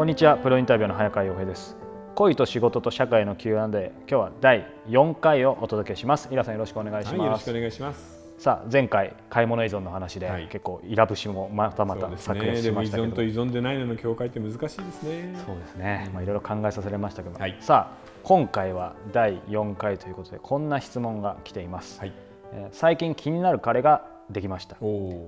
[0.00, 0.38] こんにちは。
[0.38, 1.76] プロインタビューの早川洋平です。
[2.14, 3.70] 恋と仕事と社会の Q&A 今
[4.08, 6.30] 日は第4回をお届けします。
[6.32, 8.18] イラさんよろしくお願いします、はい、よろしくお願いします。
[8.38, 15.34] さあ前回買い物依存の話で、はい、結構イラ節もまたまた炸裂しましたけど、ね、依存と依存でないのの境界って難しいですね。
[15.44, 22.14] そうですね、まあいろいろ考えさせられましたけど、はい、さあ今回は第4回ということでこんな質問が来ています、はい、
[22.54, 24.76] えー、最近気になる彼ができました。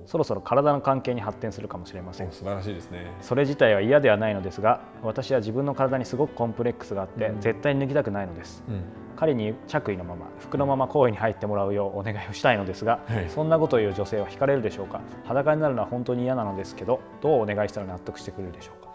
[0.05, 2.31] そろそろ体の関係に発展するかもしれません。
[2.31, 3.11] 素晴らしいですね。
[3.21, 8.81] それ自体は嫌ではないのですが私は自分の体にすごくコンプレックスがあって、うん、絶対に抜きたくないのです、うん、
[9.15, 15.01] 彼に着衣のまま服のまま行為に入ってもらうようお願いをしたいのですが、はい、そんなことを言う女性は惹かれるでしょうか？
[15.25, 18.89] 裸になるのは本当に嫌なのですけどどうお願いしたら納得してくれるでしょうか？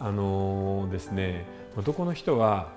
[0.00, 1.44] あのー、ですね
[1.76, 2.72] 男の人は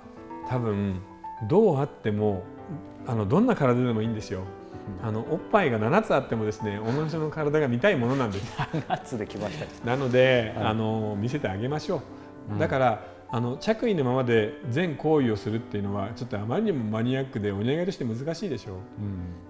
[0.47, 1.01] 多分
[1.49, 2.43] どうあっても
[3.07, 4.41] あのどんな体でもいいんですよ。
[5.01, 8.53] あのおっぱいが7つあってもですね女の人の体が見たいものなんです。
[8.57, 9.85] 7つできました。
[9.85, 12.03] なので、はい、あの見せてあげましょ
[12.49, 18.75] う、うん、だからあの着衣のままで全行為をするっていうのはちょっとあまりにもマニアックでお願いとして難しいでしょう、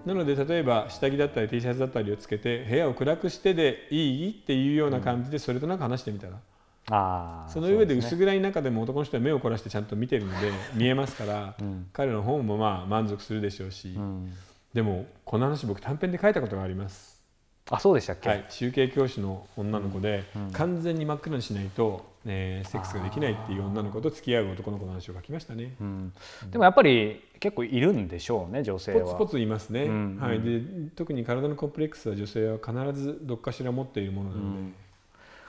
[0.06, 4.30] うん、なので例えば下着だったり T シャツだったりをつけて部屋を暗くしてでいい？
[4.30, 6.38] っていうような感じでそれとなく話してみたら、うん
[6.90, 14.32] あその上で薄暗い中でも男の人は目を凝らしてちゃんと見てるので 見えますから、うん、彼の方もまあ満足するでしょうし、うん、
[14.72, 17.16] でもこの話僕短編で書いたことがあります。
[17.68, 20.46] あそうでしたっけ、はい、中継教師の女の子で、うん。
[20.46, 26.12] うん、完全に真っ暗にしないと、ね、セックスができないっていう女の子と付き合う男の子の話を書きましたね、うん、
[26.50, 29.00] でもやっぱり結構いるんでしょうね女性は。
[29.00, 29.88] ポツポツいますね、
[30.20, 30.60] はい、で
[30.94, 34.72] 特に体のコンプレックスは女性は必ずどっかしら持っているものなので、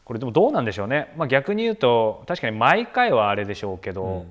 [0.08, 4.26] これでもどうなんでしょうね、まあ、逆に言うと確かに毎回はあれでしょうけど、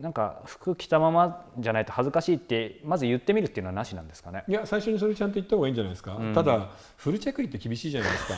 [0.00, 4.44] なんか服着たままじゃないと恥ずかしいってまず言ってみるっていうのはなしなんですかね。
[4.48, 8.34] いや最初にそれちゃんと言った方がいいんじゃないですか、うん、ただフル着衣って厳しいじゃないですか。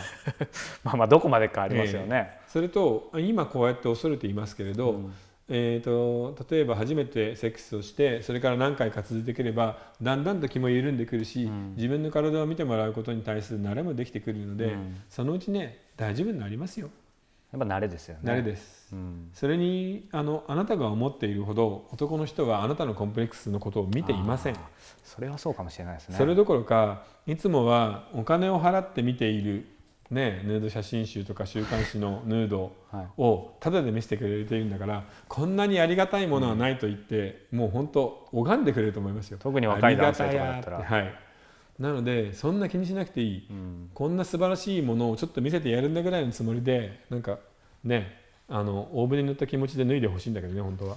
[0.82, 5.14] まあまあどこまでかありますよね、えー、それと今こうやって恐れていますけれど、うん、
[5.48, 14.76] えーと、例えば初めてセックスをしてそれから何回か続いてくればだんだんと気も緩んでくるし、うん、自分の体を見てもらうことに対する慣れもできてくるので、
[15.08, 16.90] そのうちね大丈夫になりますよ。
[17.52, 18.32] やっぱ慣れですよね。
[18.32, 24.56] 慣れです、うん、それにあのあなたが思っているほど男の人はあなたのコンプレックスのことを見ていません。
[25.04, 26.16] それはそうかもしれないですね。
[26.16, 29.68] それどころかいつもはお金を払って見ている
[30.10, 32.72] ね、ヌード写真集とか週刊誌のヌード
[33.18, 39.38] をタダで見せてくれているんだから、はい、こんなにありがたいものはないと言って、うん、もう本当拝んでくれると思いますよ。
[39.40, 40.78] 特に若い男性とかだったら。
[40.82, 41.14] はい。
[41.80, 47.38] なのでそんな気にしなくていい、うん、こんな素晴らしいものをちょっと見せてやるんだぐらいのつもりでなんか
[47.84, 48.18] ね
[48.48, 50.96] あの大船に乗った気持ちで脱いでほしいんだけどね本当は。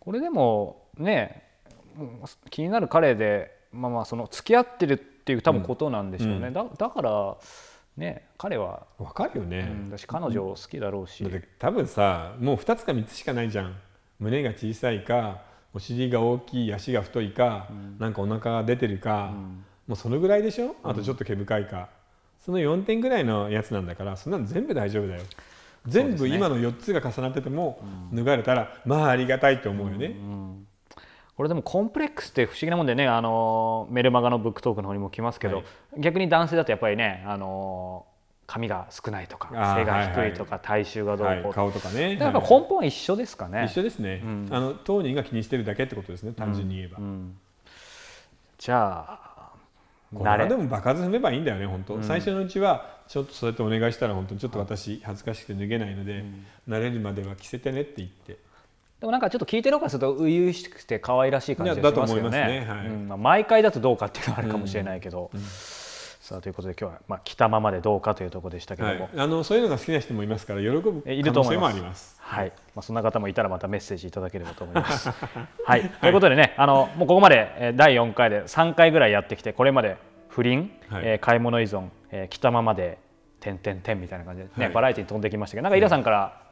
[0.00, 1.44] これでもね
[2.50, 7.36] 気になる彼で、まあ、まあその付き合ってるっていう多分ことなんでしょうね、うんうん、だだから
[8.00, 8.86] ね彼は。
[8.98, 11.24] 分かるよね、うん、私彼女好きだろうし、
[11.58, 13.76] 多分さもう2つか3つしかないじゃん。
[14.18, 19.32] 胸が小さいかお尻が大きい足が太いか、うん、なんかお腹が出てるか、
[19.86, 20.74] もうそのぐらいでしょ？
[20.82, 21.86] あとちょっと毛深いか、うん、
[22.44, 25.22] その4点ぐらいのやつなんだからそんなの全部大丈夫だよ。
[25.86, 27.80] 全部今の4つが重なってても
[28.12, 30.16] 脱がれたら、まあありがたいと思うよね、うんう
[30.56, 30.66] ん
[31.40, 35.64] これでもコンプレックスって不思議なもんでねあのメルマガのブックトークの方にも来ますけど、はい、
[36.00, 38.04] 逆に男性だとやっぱりねあの
[38.46, 42.16] 髪が少ないとか背が低いとか、はいはい、体臭がどうこう、はい、顔とかね。
[42.16, 47.04] だから根本は一緒ですかね、一緒ですね、うん、あの当人が気にしてるだけってことですね単純に言えば、うん。
[47.04, 47.38] うん、
[48.58, 49.52] じゃあ
[50.14, 58.49] これでも場数踏めばいいんだよね本当、うん、最初のうちはちょっとそうやってお願いしたら本当にちょっと私恥ずかしくて脱げないので、うん、慣れるまでは着せてねって言って
[59.00, 62.60] でもなんかちょっと聞いてるからすると初々しくて可愛らしい感じがしますよね。
[62.60, 62.86] ね、はい。
[62.86, 63.08] うん。
[63.08, 65.30] まあ、毎回だとどうかっていうのはあるかもしれないけど、
[66.20, 72.16] さあということで今日はまあ着たままでどうかというところでしたけども、はい、あのそういうのが好きな人もいますから喜ぶ可能性もあります。
[72.20, 75.08] はい、まあそんな方もいたらまたメッセージいただければと思います。
[75.64, 79.96] はい、ということでねあのもうここまで第4回で3回ぐらいやってきてこれまで
[80.28, 82.98] 不倫、はい、えー、買い物依存、えー、着たままで
[83.40, 86.49] 点点点みたいな感じでね、はい、バラエティーに飛んできましたけどなんかイラさんから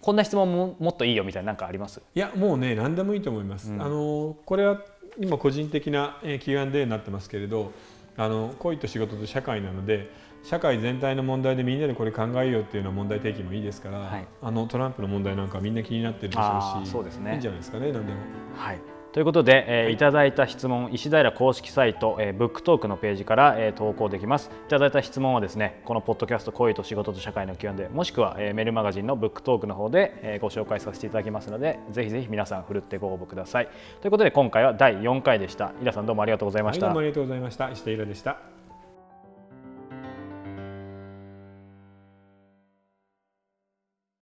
[0.00, 2.00] こんな質問ももっといいよみたいななんかあります？
[2.14, 3.70] いやもうね何でもいいと思います。
[3.70, 4.80] うん、あのこれは
[5.18, 7.72] 今個人的な Q&A になってますけれど
[8.16, 10.10] あの恋と仕事と社会なので
[10.42, 18.18] 社会全体の問題でみんなでこれ考えようっていうような問題提起もいいですから、はい、あのトランプの問題なんかみんな気になってるでしょうしそうです、ね、いいんじゃないですかね何でも。
[18.56, 24.50] はいということで、えー、い、ただいた質問石平公式サイト、えー、ブックトークのページから、えー、投稿できます。
[24.66, 33.68] いただいた質問はですねこのポッドキャスト恋と仕事と社会の Q&A もしくは、えー、メールマガジンのブックトークの方で、えー、ご紹介させていただきますのでぜひぜひ皆さんふるってご応募ください。
[34.00, 35.72] ということで今回は第4回でした。
[35.82, 37.70] イラさんどうもありがとうございました、はい、どうもありがとうございました。
[37.70, 38.59] 石平でした